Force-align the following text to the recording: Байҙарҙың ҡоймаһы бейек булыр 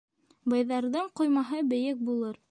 Байҙарҙың 0.53 1.11
ҡоймаһы 1.21 1.59
бейек 1.75 2.01
булыр 2.09 2.39